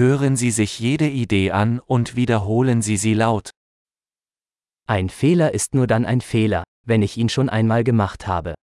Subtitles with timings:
[0.00, 3.50] Hören Sie sich jede Idee an und wiederholen Sie sie laut.
[4.86, 8.54] Ein Fehler ist nur dann ein Fehler, wenn ich ihn schon einmal gemacht habe.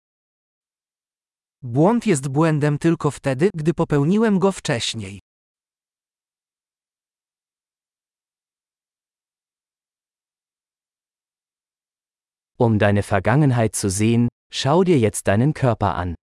[1.61, 5.19] Błąd jest błędem tylko wtedy, gdy popełniłem go wcześniej.
[12.57, 16.15] Um deine Vergangenheit zu sehen, schau dir jetzt deinen Körper an.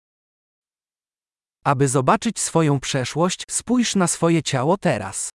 [1.66, 5.30] Aby zobaczyć swoją przeszłość, spójrz na swoje ciało teraz.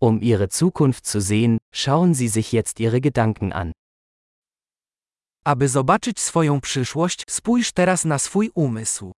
[0.00, 3.72] Um ihre Zukunft zu sehen, schauen Sie sich jetzt Ihre Gedanken an.
[5.44, 9.12] Aby zobaczyć swoją przyszłość, spójrz teraz na swój umysł.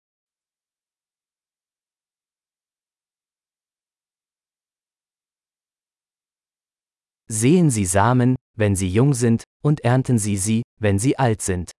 [7.31, 11.71] Sehen Sie Samen, wenn sie jung sind, und ernten Sie sie, wenn sie alt sind.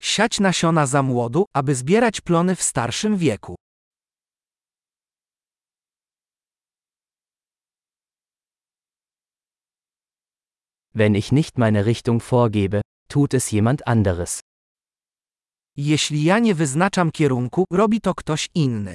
[0.00, 3.54] Siać nasiona za młodu, aby zbierać plony w starszym wieku.
[10.94, 14.40] Wenn ich nicht meine Richtung vorgebe, tut es jemand anderes.
[15.76, 18.94] Jeśli ja nie wyznaczam kierunku, robi to ktoś inny.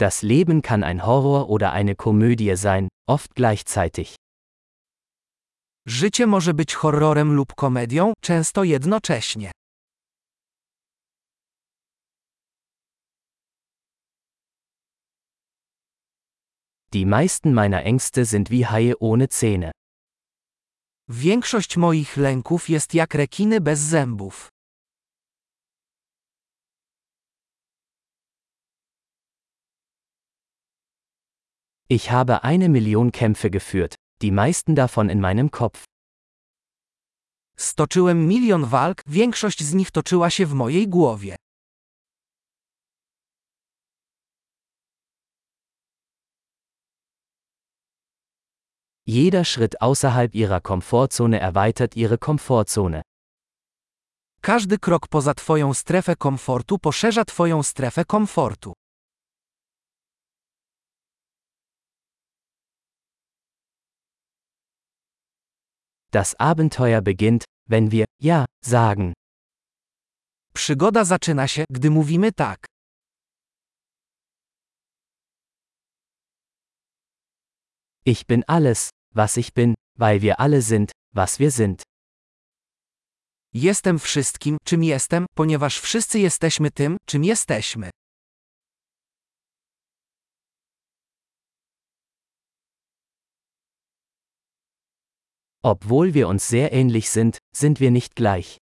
[0.00, 4.14] Das Leben kann ein Horror oder eine Komödie sein, oft gleichzeitig.
[5.86, 9.50] Życie może być horrorem lub komedią, często jednocześnie.
[16.92, 19.72] Die meisten meiner Ängste sind wie Haie ohne Zähne.
[21.08, 24.48] Większość moich lęków jest jak rekiny bez zębów.
[31.90, 35.84] Ich habe eine Million Kämpfe geführt, die meisten davon in meinem Kopf.
[37.56, 41.36] Stoczyłem milion walk, większość z nich toczyła się w mojej głowie.
[49.06, 53.02] Jeder Schritt außerhalb ihrer Komfortzone erweitert ihre Komfortzone.
[54.40, 58.72] Każdy krok poza Twoją strefę komfortu poszerza Twoją strefę komfortu.
[66.10, 69.12] Das Abenteuer beginnt, wenn wir Ja sagen.
[70.54, 72.66] Przygoda zaczyna się, gdy mówimy tak.
[78.04, 81.82] Ich bin alles, was ich bin, weil wir alle sind, was wir sind.
[83.52, 87.90] Jestem wszystkim, czym jestem, ponieważ wszyscy jesteśmy tym, czym jesteśmy.
[95.62, 98.58] Obwohl wir uns sehr ähnlich sind, sind wir nicht gleich.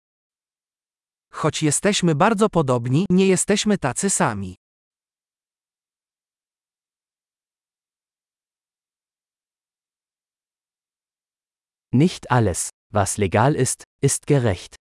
[1.32, 4.56] Choć jesteśmy bardzo podobni, nie jesteśmy tacy sami.
[11.92, 14.76] Nicht alles, was legal ist, ist gerecht.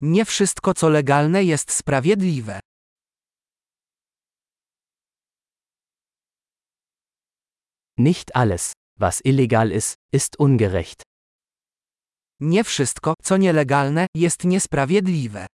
[0.00, 2.60] Nie wszystko, co legalne, jest sprawiedliwe.
[7.98, 11.02] Nicht alles, was illegal ist, ist ungerecht.
[12.40, 15.46] Nie wszystko, co nielegalne, jest niesprawiedliwe.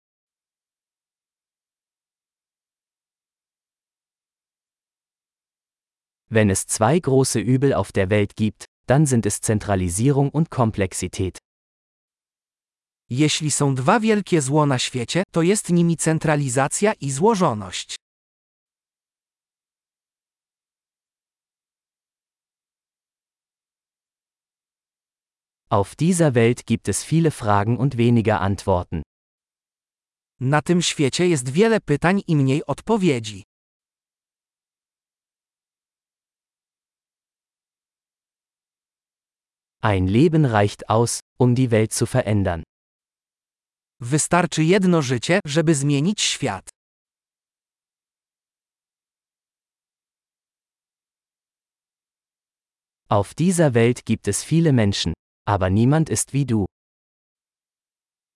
[6.31, 11.39] Wenn es zwei große Übel auf der Welt gibt, dann sind es Zentralisierung und Komplexität.
[13.11, 17.97] Jeśli są dwa wielkie zło na świecie, to jest nimi centralizacja i złożoność.
[25.69, 29.03] Auf dieser Welt gibt es viele Fragen und weniger Antworten.
[30.41, 33.43] Na tym świecie jest wiele pytań i mniej odpowiedzi.
[39.83, 42.63] Ein Leben reicht aus, um die Welt zu verändern.
[44.01, 46.69] Wystarczy jedno życie, żeby zmienić świat.
[53.09, 55.13] Auf dieser Welt gibt es viele Menschen,
[55.47, 56.67] aber niemand ist wie du.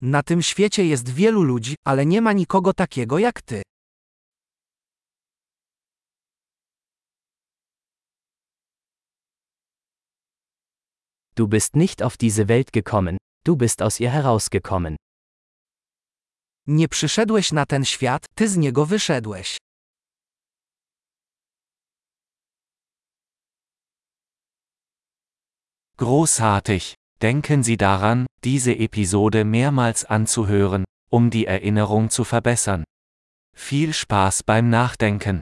[0.01, 3.63] Na tym świecie jest wielu ludzi, ale nie ma nikogo takiego jak ty.
[11.35, 14.97] Du bist nicht auf diese Welt gekommen, du bist aus ihr herausgekommen.
[16.67, 19.57] Nie przyszedłeś na ten świat, ty z niego wyszedłeś.
[25.97, 27.00] Großartig!
[27.23, 32.85] Denken Sie daran, diese Episode mehrmals anzuhören, um die Erinnerung zu verbessern.
[33.55, 35.41] Viel Spaß beim Nachdenken!